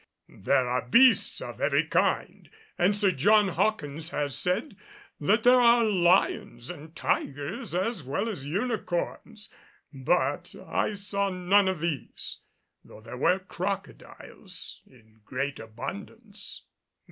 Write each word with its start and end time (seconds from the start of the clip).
There 0.39 0.67
are 0.67 0.87
beasts 0.87 1.41
of 1.41 1.61
every 1.61 1.85
kind, 1.85 2.49
and 2.75 2.97
Sir 2.97 3.11
John 3.11 3.49
Hawkins 3.49 4.09
has 4.09 4.35
said 4.35 4.75
that 5.19 5.43
there 5.43 5.61
are 5.61 5.83
lions 5.83 6.71
and 6.71 6.95
tigers 6.95 7.75
as 7.75 8.03
well 8.03 8.27
as 8.27 8.47
unicorns, 8.47 9.47
but 9.93 10.55
I 10.65 10.95
saw 10.95 11.29
none 11.29 11.67
of 11.67 11.81
these, 11.81 12.39
though 12.83 13.01
there 13.01 13.15
were 13.15 13.37
crocodiles 13.37 14.81
in 14.87 15.21
great 15.23 15.59
abundance. 15.59 16.63